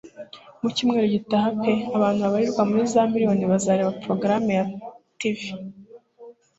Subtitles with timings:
[0.69, 4.63] Icyumweru gitaha pe abantu babarirwa muri za miriyoni bazareba porogaramu ya
[5.19, 5.39] TV